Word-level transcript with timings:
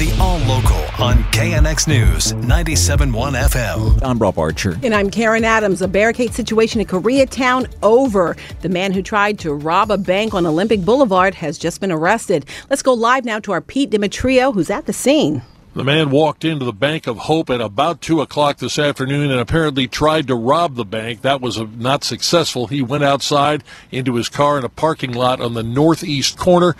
The 0.00 0.16
All 0.18 0.38
Local 0.38 0.78
on 1.04 1.22
KNX 1.24 1.86
News 1.86 2.32
97.1 2.32 3.12
FM. 3.38 4.02
I'm 4.02 4.18
Rob 4.18 4.38
Archer. 4.38 4.78
And 4.82 4.94
I'm 4.94 5.10
Karen 5.10 5.44
Adams. 5.44 5.82
A 5.82 5.88
barricade 5.88 6.32
situation 6.32 6.80
in 6.80 6.86
Koreatown 6.86 7.70
over. 7.82 8.34
The 8.62 8.70
man 8.70 8.92
who 8.92 9.02
tried 9.02 9.38
to 9.40 9.52
rob 9.52 9.90
a 9.90 9.98
bank 9.98 10.32
on 10.32 10.46
Olympic 10.46 10.86
Boulevard 10.86 11.34
has 11.34 11.58
just 11.58 11.82
been 11.82 11.92
arrested. 11.92 12.46
Let's 12.70 12.80
go 12.80 12.94
live 12.94 13.26
now 13.26 13.40
to 13.40 13.52
our 13.52 13.60
Pete 13.60 13.90
Demetrio, 13.90 14.52
who's 14.52 14.70
at 14.70 14.86
the 14.86 14.94
scene. 14.94 15.42
The 15.74 15.84
man 15.84 16.08
walked 16.08 16.46
into 16.46 16.64
the 16.64 16.72
Bank 16.72 17.06
of 17.06 17.18
Hope 17.18 17.50
at 17.50 17.60
about 17.60 18.00
2 18.00 18.22
o'clock 18.22 18.56
this 18.56 18.78
afternoon 18.78 19.30
and 19.30 19.38
apparently 19.38 19.86
tried 19.86 20.28
to 20.28 20.34
rob 20.34 20.76
the 20.76 20.86
bank. 20.86 21.20
That 21.20 21.42
was 21.42 21.60
not 21.76 22.04
successful. 22.04 22.68
He 22.68 22.80
went 22.80 23.04
outside 23.04 23.62
into 23.90 24.14
his 24.14 24.30
car 24.30 24.56
in 24.56 24.64
a 24.64 24.70
parking 24.70 25.12
lot 25.12 25.42
on 25.42 25.52
the 25.52 25.62
northeast 25.62 26.38
corner, 26.38 26.74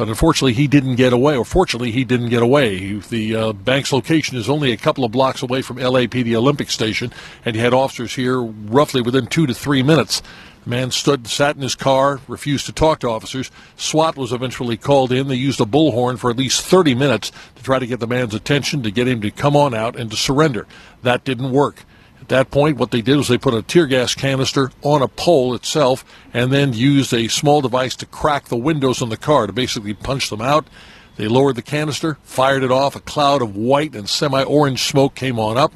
but 0.00 0.08
unfortunately 0.08 0.54
he 0.54 0.66
didn't 0.66 0.94
get 0.94 1.12
away, 1.12 1.36
or 1.36 1.44
fortunately 1.44 1.90
he 1.90 2.04
didn't 2.04 2.30
get 2.30 2.42
away. 2.42 2.94
The 2.94 3.36
uh, 3.36 3.52
bank's 3.52 3.92
location 3.92 4.38
is 4.38 4.48
only 4.48 4.72
a 4.72 4.78
couple 4.78 5.04
of 5.04 5.12
blocks 5.12 5.42
away 5.42 5.60
from 5.60 5.76
LAPD 5.76 6.34
Olympic 6.34 6.70
Station, 6.70 7.12
and 7.44 7.54
he 7.54 7.60
had 7.60 7.74
officers 7.74 8.14
here 8.14 8.40
roughly 8.40 9.02
within 9.02 9.26
two 9.26 9.46
to 9.46 9.52
three 9.52 9.82
minutes. 9.82 10.22
The 10.64 10.70
man 10.70 10.90
stood, 10.90 11.26
sat 11.26 11.54
in 11.54 11.60
his 11.60 11.74
car, 11.74 12.18
refused 12.28 12.64
to 12.64 12.72
talk 12.72 13.00
to 13.00 13.10
officers. 13.10 13.50
SWAT 13.76 14.16
was 14.16 14.32
eventually 14.32 14.78
called 14.78 15.12
in. 15.12 15.28
They 15.28 15.34
used 15.34 15.60
a 15.60 15.66
bullhorn 15.66 16.18
for 16.18 16.30
at 16.30 16.38
least 16.38 16.64
30 16.64 16.94
minutes 16.94 17.30
to 17.56 17.62
try 17.62 17.78
to 17.78 17.86
get 17.86 18.00
the 18.00 18.06
man's 18.06 18.34
attention, 18.34 18.82
to 18.84 18.90
get 18.90 19.06
him 19.06 19.20
to 19.20 19.30
come 19.30 19.54
on 19.54 19.74
out 19.74 19.96
and 19.96 20.10
to 20.10 20.16
surrender. 20.16 20.66
That 21.02 21.24
didn't 21.24 21.52
work. 21.52 21.84
At 22.30 22.46
that 22.46 22.50
point, 22.52 22.76
what 22.76 22.92
they 22.92 23.02
did 23.02 23.16
was 23.16 23.26
they 23.26 23.38
put 23.38 23.54
a 23.54 23.62
tear 23.62 23.88
gas 23.88 24.14
canister 24.14 24.70
on 24.82 25.02
a 25.02 25.08
pole 25.08 25.52
itself 25.52 26.04
and 26.32 26.52
then 26.52 26.72
used 26.72 27.12
a 27.12 27.26
small 27.26 27.60
device 27.60 27.96
to 27.96 28.06
crack 28.06 28.44
the 28.44 28.56
windows 28.56 29.02
on 29.02 29.08
the 29.08 29.16
car 29.16 29.48
to 29.48 29.52
basically 29.52 29.94
punch 29.94 30.30
them 30.30 30.40
out. 30.40 30.68
They 31.16 31.26
lowered 31.26 31.56
the 31.56 31.62
canister, 31.62 32.18
fired 32.22 32.62
it 32.62 32.70
off. 32.70 32.94
A 32.94 33.00
cloud 33.00 33.42
of 33.42 33.56
white 33.56 33.96
and 33.96 34.08
semi 34.08 34.44
orange 34.44 34.84
smoke 34.84 35.16
came 35.16 35.40
on 35.40 35.58
up. 35.58 35.72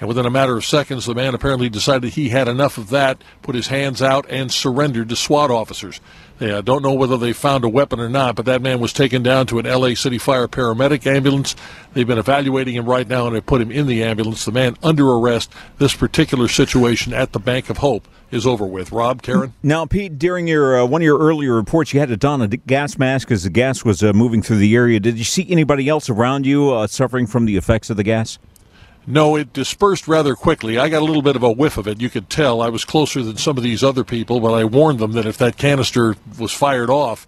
And 0.00 0.06
within 0.06 0.26
a 0.26 0.30
matter 0.30 0.56
of 0.56 0.64
seconds, 0.64 1.06
the 1.06 1.14
man 1.14 1.34
apparently 1.34 1.68
decided 1.68 2.12
he 2.12 2.28
had 2.28 2.46
enough 2.46 2.78
of 2.78 2.90
that, 2.90 3.22
put 3.42 3.54
his 3.54 3.66
hands 3.66 4.00
out, 4.00 4.26
and 4.30 4.52
surrendered 4.52 5.08
to 5.08 5.16
SWAT 5.16 5.50
officers. 5.50 6.00
They 6.38 6.52
uh, 6.52 6.60
don't 6.60 6.82
know 6.82 6.94
whether 6.94 7.16
they 7.16 7.32
found 7.32 7.64
a 7.64 7.68
weapon 7.68 7.98
or 7.98 8.08
not, 8.08 8.36
but 8.36 8.44
that 8.46 8.62
man 8.62 8.78
was 8.78 8.92
taken 8.92 9.24
down 9.24 9.48
to 9.48 9.58
an 9.58 9.66
LA 9.66 9.94
City 9.94 10.18
Fire 10.18 10.46
paramedic 10.46 11.04
ambulance. 11.04 11.56
They've 11.94 12.06
been 12.06 12.18
evaluating 12.18 12.76
him 12.76 12.86
right 12.86 13.08
now 13.08 13.26
and 13.26 13.34
they 13.34 13.40
put 13.40 13.60
him 13.60 13.72
in 13.72 13.88
the 13.88 14.04
ambulance. 14.04 14.44
The 14.44 14.52
man 14.52 14.76
under 14.82 15.10
arrest. 15.10 15.52
This 15.78 15.94
particular 15.94 16.46
situation 16.46 17.12
at 17.12 17.32
the 17.32 17.40
Bank 17.40 17.70
of 17.70 17.78
Hope 17.78 18.06
is 18.30 18.46
over 18.46 18.64
with. 18.66 18.92
Rob, 18.92 19.22
Karen? 19.22 19.54
Now, 19.64 19.84
Pete, 19.86 20.16
during 20.16 20.46
your 20.46 20.80
uh, 20.80 20.86
one 20.86 21.00
of 21.00 21.04
your 21.04 21.18
earlier 21.18 21.54
reports, 21.54 21.92
you 21.92 21.98
had 21.98 22.10
to 22.10 22.16
don 22.16 22.40
a 22.40 22.48
gas 22.48 22.98
mask 22.98 23.32
as 23.32 23.42
the 23.42 23.50
gas 23.50 23.84
was 23.84 24.04
uh, 24.04 24.12
moving 24.12 24.42
through 24.42 24.58
the 24.58 24.76
area. 24.76 25.00
Did 25.00 25.18
you 25.18 25.24
see 25.24 25.50
anybody 25.50 25.88
else 25.88 26.08
around 26.08 26.46
you 26.46 26.70
uh, 26.70 26.86
suffering 26.86 27.26
from 27.26 27.46
the 27.46 27.56
effects 27.56 27.90
of 27.90 27.96
the 27.96 28.04
gas? 28.04 28.38
No, 29.10 29.36
it 29.36 29.54
dispersed 29.54 30.06
rather 30.06 30.34
quickly. 30.34 30.76
I 30.76 30.90
got 30.90 31.00
a 31.00 31.04
little 31.06 31.22
bit 31.22 31.34
of 31.34 31.42
a 31.42 31.50
whiff 31.50 31.78
of 31.78 31.88
it. 31.88 31.98
You 31.98 32.10
could 32.10 32.28
tell 32.28 32.60
I 32.60 32.68
was 32.68 32.84
closer 32.84 33.22
than 33.22 33.38
some 33.38 33.56
of 33.56 33.62
these 33.62 33.82
other 33.82 34.04
people, 34.04 34.38
but 34.38 34.52
I 34.52 34.64
warned 34.64 34.98
them 34.98 35.12
that 35.12 35.24
if 35.24 35.38
that 35.38 35.56
canister 35.56 36.16
was 36.38 36.52
fired 36.52 36.90
off, 36.90 37.26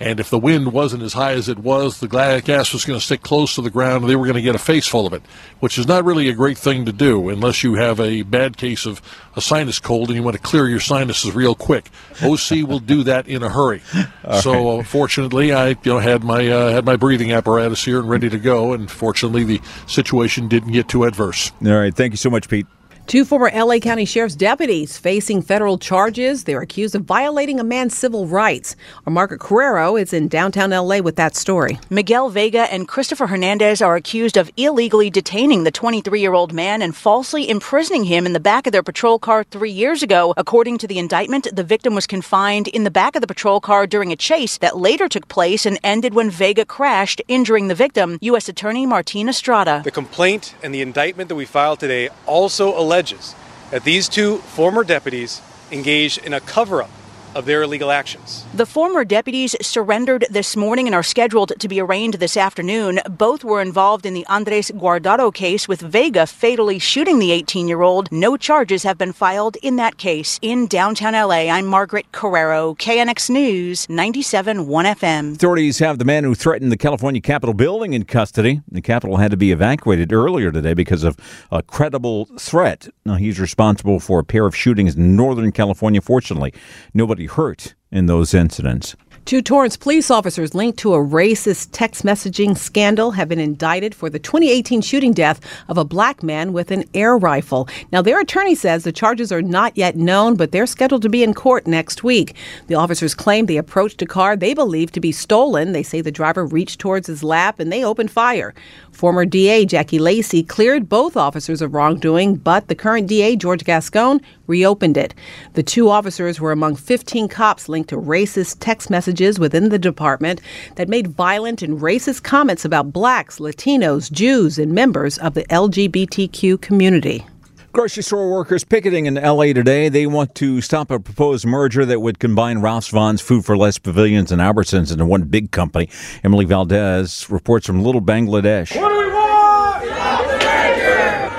and 0.00 0.18
if 0.18 0.30
the 0.30 0.38
wind 0.38 0.72
wasn't 0.72 1.02
as 1.02 1.12
high 1.12 1.32
as 1.32 1.48
it 1.48 1.58
was, 1.58 2.00
the 2.00 2.08
gas 2.08 2.72
was 2.72 2.84
going 2.84 2.98
to 2.98 3.04
stick 3.04 3.22
close 3.22 3.54
to 3.54 3.62
the 3.62 3.70
ground 3.70 4.02
and 4.02 4.10
they 4.10 4.16
were 4.16 4.26
going 4.26 4.36
to 4.36 4.42
get 4.42 4.54
a 4.54 4.58
face 4.58 4.86
full 4.86 5.06
of 5.06 5.12
it, 5.12 5.22
which 5.60 5.78
is 5.78 5.86
not 5.86 6.04
really 6.04 6.28
a 6.28 6.34
great 6.34 6.58
thing 6.58 6.84
to 6.84 6.92
do 6.92 7.28
unless 7.28 7.62
you 7.62 7.74
have 7.74 8.00
a 8.00 8.22
bad 8.22 8.56
case 8.56 8.86
of 8.86 9.00
a 9.36 9.40
sinus 9.40 9.78
cold 9.78 10.08
and 10.08 10.16
you 10.16 10.22
want 10.22 10.36
to 10.36 10.42
clear 10.42 10.68
your 10.68 10.80
sinuses 10.80 11.34
real 11.34 11.54
quick. 11.54 11.90
OC 12.22 12.68
will 12.68 12.80
do 12.80 13.02
that 13.04 13.28
in 13.28 13.42
a 13.42 13.48
hurry. 13.48 13.82
so 14.40 14.80
uh, 14.80 14.82
fortunately, 14.82 15.52
I 15.52 15.68
you 15.68 15.76
know 15.84 15.98
had 15.98 16.24
my 16.24 16.48
uh, 16.48 16.70
had 16.70 16.84
my 16.84 16.96
breathing 16.96 17.32
apparatus 17.32 17.84
here 17.84 17.98
and 17.98 18.08
ready 18.08 18.28
to 18.28 18.38
go, 18.38 18.72
and 18.72 18.90
fortunately 18.90 19.44
the 19.44 19.60
situation 19.86 20.48
didn't 20.48 20.72
get 20.72 20.88
too 20.88 21.04
adverse. 21.04 21.52
All 21.64 21.72
right, 21.72 21.94
thank 21.94 22.12
you 22.12 22.18
so 22.18 22.30
much, 22.30 22.48
Pete. 22.48 22.66
Two 23.12 23.26
former 23.26 23.50
LA 23.54 23.78
County 23.78 24.06
Sheriff's 24.06 24.34
deputies 24.34 24.96
facing 24.96 25.42
federal 25.42 25.76
charges. 25.76 26.44
They're 26.44 26.62
accused 26.62 26.94
of 26.94 27.02
violating 27.02 27.60
a 27.60 27.62
man's 27.62 27.94
civil 27.94 28.26
rights. 28.26 28.74
Our 29.04 29.12
Margaret 29.12 29.42
Carrero 29.42 30.00
is 30.00 30.14
in 30.14 30.28
downtown 30.28 30.70
LA 30.70 31.00
with 31.00 31.16
that 31.16 31.36
story. 31.36 31.78
Miguel 31.90 32.30
Vega 32.30 32.72
and 32.72 32.88
Christopher 32.88 33.26
Hernandez 33.26 33.82
are 33.82 33.96
accused 33.96 34.38
of 34.38 34.50
illegally 34.56 35.10
detaining 35.10 35.64
the 35.64 35.70
23 35.70 36.22
year 36.22 36.32
old 36.32 36.54
man 36.54 36.80
and 36.80 36.96
falsely 36.96 37.50
imprisoning 37.50 38.04
him 38.04 38.24
in 38.24 38.32
the 38.32 38.40
back 38.40 38.66
of 38.66 38.72
their 38.72 38.82
patrol 38.82 39.18
car 39.18 39.44
three 39.44 39.70
years 39.70 40.02
ago. 40.02 40.32
According 40.38 40.78
to 40.78 40.86
the 40.86 40.98
indictment, 40.98 41.54
the 41.54 41.64
victim 41.64 41.94
was 41.94 42.06
confined 42.06 42.68
in 42.68 42.84
the 42.84 42.90
back 42.90 43.14
of 43.14 43.20
the 43.20 43.26
patrol 43.26 43.60
car 43.60 43.86
during 43.86 44.10
a 44.10 44.16
chase 44.16 44.56
that 44.56 44.78
later 44.78 45.06
took 45.06 45.28
place 45.28 45.66
and 45.66 45.78
ended 45.84 46.14
when 46.14 46.30
Vega 46.30 46.64
crashed, 46.64 47.20
injuring 47.28 47.68
the 47.68 47.74
victim. 47.74 48.16
U.S. 48.22 48.48
Attorney 48.48 48.86
Martin 48.86 49.28
Estrada. 49.28 49.82
The 49.84 49.90
complaint 49.90 50.54
and 50.62 50.74
the 50.74 50.80
indictment 50.80 51.28
that 51.28 51.34
we 51.34 51.44
filed 51.44 51.78
today 51.78 52.08
also 52.24 52.74
alleges 53.02 53.34
that 53.70 53.84
these 53.84 54.08
two 54.08 54.38
former 54.38 54.84
deputies 54.84 55.40
engaged 55.70 56.18
in 56.18 56.32
a 56.32 56.40
cover 56.40 56.82
up 56.82 56.90
of 57.34 57.46
their 57.46 57.62
illegal 57.62 57.90
actions. 57.90 58.44
The 58.54 58.66
former 58.66 59.04
deputies 59.04 59.56
surrendered 59.60 60.26
this 60.30 60.56
morning 60.56 60.86
and 60.86 60.94
are 60.94 61.02
scheduled 61.02 61.52
to 61.58 61.68
be 61.68 61.80
arraigned 61.80 62.14
this 62.14 62.36
afternoon. 62.36 63.00
Both 63.08 63.44
were 63.44 63.60
involved 63.60 64.06
in 64.06 64.14
the 64.14 64.26
Andres 64.26 64.70
Guardado 64.70 65.32
case 65.32 65.68
with 65.68 65.80
Vega 65.80 66.26
fatally 66.26 66.78
shooting 66.78 67.18
the 67.18 67.32
18 67.32 67.68
year 67.68 67.82
old. 67.82 68.10
No 68.12 68.36
charges 68.36 68.82
have 68.82 68.98
been 68.98 69.12
filed 69.12 69.56
in 69.62 69.76
that 69.76 69.98
case. 69.98 70.38
In 70.42 70.66
downtown 70.66 71.14
LA, 71.14 71.50
I'm 71.50 71.66
Margaret 71.66 72.06
Carrero, 72.12 72.76
KNX 72.76 73.30
News, 73.30 73.86
97.1 73.86 74.66
FM. 74.66 75.34
Authorities 75.34 75.78
have 75.78 75.98
the 75.98 76.04
man 76.04 76.24
who 76.24 76.34
threatened 76.34 76.72
the 76.72 76.76
California 76.76 77.20
Capitol 77.20 77.54
building 77.54 77.92
in 77.92 78.04
custody. 78.04 78.60
The 78.70 78.82
Capitol 78.82 79.16
had 79.16 79.30
to 79.30 79.36
be 79.36 79.52
evacuated 79.52 80.12
earlier 80.12 80.50
today 80.50 80.74
because 80.74 81.04
of 81.04 81.16
a 81.50 81.62
credible 81.62 82.26
threat. 82.38 82.88
Now, 83.04 83.14
he's 83.14 83.40
responsible 83.40 84.00
for 84.00 84.18
a 84.18 84.24
pair 84.24 84.46
of 84.46 84.54
shootings 84.54 84.96
in 84.96 85.16
Northern 85.16 85.52
California. 85.52 86.00
Fortunately, 86.00 86.52
nobody 86.94 87.21
hurt 87.26 87.74
in 87.90 88.06
those 88.06 88.34
incidents. 88.34 88.96
Two 89.24 89.40
Torrance 89.40 89.76
police 89.76 90.10
officers 90.10 90.52
linked 90.52 90.80
to 90.80 90.94
a 90.94 90.98
racist 90.98 91.68
text 91.70 92.02
messaging 92.02 92.58
scandal 92.58 93.12
have 93.12 93.28
been 93.28 93.38
indicted 93.38 93.94
for 93.94 94.10
the 94.10 94.18
2018 94.18 94.80
shooting 94.80 95.12
death 95.12 95.40
of 95.68 95.78
a 95.78 95.84
black 95.84 96.24
man 96.24 96.52
with 96.52 96.72
an 96.72 96.84
air 96.92 97.16
rifle. 97.16 97.68
Now, 97.92 98.02
their 98.02 98.20
attorney 98.20 98.56
says 98.56 98.82
the 98.82 98.90
charges 98.90 99.30
are 99.30 99.40
not 99.40 99.76
yet 99.76 99.96
known, 99.96 100.34
but 100.34 100.50
they're 100.50 100.66
scheduled 100.66 101.02
to 101.02 101.08
be 101.08 101.22
in 101.22 101.34
court 101.34 101.68
next 101.68 102.02
week. 102.02 102.34
The 102.66 102.74
officers 102.74 103.14
claim 103.14 103.46
they 103.46 103.58
approached 103.58 104.02
a 104.02 104.06
car 104.06 104.36
they 104.36 104.54
believe 104.54 104.90
to 104.92 105.00
be 105.00 105.12
stolen. 105.12 105.70
They 105.70 105.84
say 105.84 106.00
the 106.00 106.10
driver 106.10 106.44
reached 106.44 106.80
towards 106.80 107.06
his 107.06 107.22
lap 107.22 107.60
and 107.60 107.72
they 107.72 107.84
opened 107.84 108.10
fire. 108.10 108.52
Former 108.90 109.24
DA 109.24 109.64
Jackie 109.64 110.00
Lacey 110.00 110.42
cleared 110.42 110.88
both 110.88 111.16
officers 111.16 111.62
of 111.62 111.74
wrongdoing, 111.74 112.34
but 112.36 112.66
the 112.66 112.74
current 112.74 113.06
DA, 113.06 113.36
George 113.36 113.64
Gascon, 113.64 114.20
reopened 114.48 114.96
it. 114.96 115.14
The 115.54 115.62
two 115.62 115.88
officers 115.88 116.40
were 116.40 116.52
among 116.52 116.76
15 116.76 117.28
cops 117.28 117.68
linked 117.68 117.88
to 117.90 117.96
racist 117.96 118.56
text 118.60 118.90
messages 119.12 119.38
within 119.38 119.68
the 119.68 119.78
department 119.78 120.40
that 120.76 120.88
made 120.88 121.08
violent 121.08 121.60
and 121.60 121.80
racist 121.80 122.22
comments 122.22 122.64
about 122.64 122.92
blacks, 122.94 123.38
Latinos, 123.38 124.10
Jews, 124.10 124.58
and 124.58 124.72
members 124.72 125.18
of 125.18 125.34
the 125.34 125.44
LGBTQ 125.44 126.58
community. 126.62 127.26
Grocery 127.72 128.02
store 128.02 128.30
workers 128.30 128.64
picketing 128.64 129.04
in 129.04 129.14
LA 129.14 129.52
today. 129.52 129.90
They 129.90 130.06
want 130.06 130.34
to 130.36 130.62
stop 130.62 130.90
a 130.90 130.98
proposed 130.98 131.44
merger 131.44 131.84
that 131.84 132.00
would 132.00 132.18
combine 132.18 132.60
Ralphs 132.60 132.88
Vons 132.88 133.20
Food 133.20 133.44
for 133.44 133.56
Less 133.56 133.78
Pavilions 133.78 134.32
and 134.32 134.40
Albertsons 134.40 134.90
into 134.90 135.04
one 135.04 135.24
big 135.24 135.50
company. 135.50 135.90
Emily 136.24 136.46
Valdez 136.46 137.28
reports 137.28 137.66
from 137.66 137.82
Little 137.82 138.02
Bangladesh. 138.02 138.74
What 138.80 138.88
do 138.88 138.98
we 138.98 139.12
want? 139.12 139.22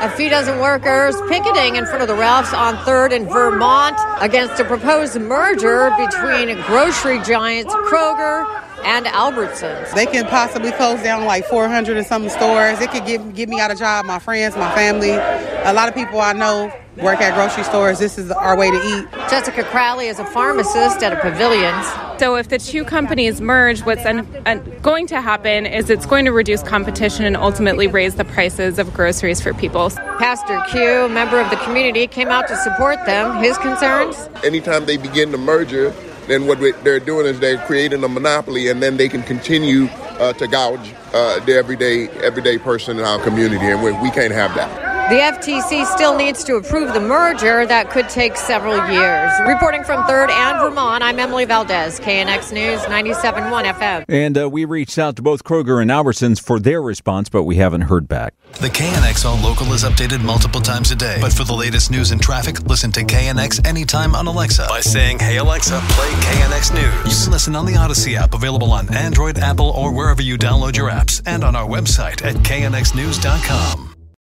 A 0.04 0.10
few 0.10 0.30
dozen 0.30 0.60
workers 0.60 1.16
picketing 1.30 1.78
in 1.78 1.86
front 1.86 2.02
of 2.02 2.10
the 2.10 2.14
Ralphs 2.14 2.54
on 2.54 2.76
3rd 2.76 3.14
in 3.14 3.26
Vermont 3.26 3.98
against 4.20 4.60
a 4.60 4.66
proposed 4.66 5.18
merger 5.22 5.92
between 5.98 6.62
grocery 6.64 7.22
giants 7.22 7.74
Kroger 7.74 8.44
and 8.84 9.06
Albertsons. 9.06 9.94
They 9.94 10.06
can 10.06 10.26
possibly 10.26 10.74
close 10.74 11.02
down 11.02 11.24
like 11.24 11.46
400 11.46 11.96
and 11.96 12.06
some 12.06 12.28
stores. 12.28 12.82
It 12.82 12.92
could 12.92 13.06
give, 13.06 13.34
give 13.34 13.48
me 13.48 13.62
out 13.62 13.72
a 13.72 13.76
job, 13.76 14.06
my 14.06 14.20
friends, 14.20 14.58
my 14.58 14.76
family. 14.76 15.12
A 15.12 15.72
lot 15.74 15.88
of 15.88 15.96
people 15.96 16.20
I 16.20 16.34
know 16.34 16.70
work 16.98 17.22
at 17.22 17.34
grocery 17.34 17.64
stores. 17.64 18.00
This 18.00 18.18
is 18.18 18.32
our 18.32 18.58
way 18.58 18.70
to 18.70 18.78
eat. 18.78 19.12
Jessica 19.30 19.64
Crowley 19.64 20.08
is 20.08 20.20
a 20.20 20.26
pharmacist 20.26 21.02
at 21.02 21.14
a 21.14 21.18
Pavilions. 21.18 21.86
So 22.20 22.36
if 22.36 22.50
the 22.50 22.58
two 22.58 22.84
companies 22.84 23.42
merge, 23.42 23.82
what's 23.82 24.06
un- 24.06 24.28
un- 24.46 24.78
going 24.82 25.08
to 25.08 25.22
happen 25.22 25.66
is 25.66 25.90
it's 25.90 26.06
going 26.06 26.26
to 26.26 26.32
reduce 26.32 26.62
competition 26.64 27.26
and 27.26 27.36
ultimately 27.36 27.88
raise 27.88 28.16
the 28.16 28.26
prices 28.26 28.80
of 28.80 28.94
groceries 28.94 29.42
for 29.42 29.54
people. 29.54 29.90
Pastor 29.90 30.62
Q, 30.70 31.10
member 31.10 31.40
of 31.40 31.50
the 31.50 31.58
community, 31.58 32.08
came 32.08 32.30
out 32.30 32.48
to 32.48 32.56
support 32.58 33.04
them. 33.06 33.42
His 33.44 33.58
concerns? 33.58 34.30
Anytime 34.44 34.86
they 34.86 34.98
begin 34.98 35.32
the 35.32 35.38
merger, 35.38 35.90
then 36.28 36.48
what 36.48 36.60
they're 36.84 37.00
doing 37.00 37.26
is 37.26 37.40
they're 37.40 37.58
creating 37.66 38.04
a 38.04 38.08
monopoly, 38.08 38.70
and 38.70 38.82
then 38.82 38.96
they 38.96 39.10
can 39.10 39.24
continue 39.24 39.88
uh, 40.20 40.32
to 40.34 40.48
gouge 40.48 40.94
uh, 41.14 41.44
the 41.46 41.54
everyday 41.54 42.08
everyday 42.22 42.58
person 42.58 42.98
in 42.98 43.04
our 43.04 43.22
community, 43.24 43.66
and 43.66 43.84
we, 43.84 43.92
we 43.94 44.10
can't 44.12 44.34
have 44.34 44.56
that. 44.56 44.93
The 45.10 45.20
FTC 45.20 45.86
still 45.86 46.16
needs 46.18 46.46
to 46.46 46.56
approve 46.56 46.94
the 46.94 47.00
merger 47.00 47.66
that 47.66 47.92
could 47.92 48.08
take 48.08 48.38
several 48.38 48.76
years. 48.90 49.32
Reporting 49.46 49.84
from 49.84 50.02
3rd 50.04 50.30
and 50.30 50.62
Vermont, 50.62 51.04
I'm 51.04 51.20
Emily 51.20 51.44
Valdez, 51.44 52.00
KNX 52.00 52.54
News 52.54 52.80
97.1 52.84 53.74
FM. 53.74 54.06
And 54.08 54.38
uh, 54.38 54.50
we 54.50 54.64
reached 54.64 54.98
out 54.98 55.18
to 55.18 55.22
both 55.22 55.44
Kroger 55.44 55.82
and 55.82 55.92
Albertsons 55.92 56.42
for 56.42 56.58
their 56.58 56.82
response, 56.82 57.28
but 57.28 57.44
we 57.44 57.58
haven't 57.58 57.82
heard 57.82 58.08
back. 58.08 58.34
The 58.62 58.70
KNX 58.70 59.26
All 59.26 59.38
Local 59.38 59.74
is 59.74 59.84
updated 59.84 60.24
multiple 60.24 60.62
times 60.62 60.92
a 60.92 60.96
day. 60.96 61.18
But 61.20 61.34
for 61.34 61.44
the 61.44 61.54
latest 61.54 61.92
news 61.92 62.12
and 62.12 62.22
traffic, 62.22 62.62
listen 62.62 62.92
to 62.94 63.02
KNX 63.02 63.68
anytime 63.68 64.16
on 64.16 64.26
Alexa 64.26 64.68
by 64.70 64.80
saying, 64.80 65.20
Hey 65.20 65.36
Alexa, 65.38 65.80
play 65.90 66.10
KNX 66.12 66.74
News. 66.74 67.20
You 67.20 67.26
can 67.26 67.34
listen 67.34 67.56
on 67.58 67.66
the 67.66 67.74
Audacy 67.74 68.16
app, 68.16 68.34
available 68.34 68.72
on 68.72 68.92
Android, 68.96 69.38
Apple, 69.38 69.70
or 69.72 69.94
wherever 69.94 70.22
you 70.22 70.38
download 70.38 70.78
your 70.78 70.90
apps, 70.90 71.22
and 71.26 71.44
on 71.44 71.58
our 71.58 71.68
website 71.68 72.24
at 72.26 72.36
knxnews.com. 72.38 73.93